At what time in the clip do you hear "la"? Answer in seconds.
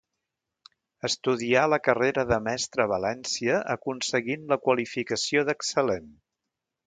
1.73-1.77, 4.53-4.59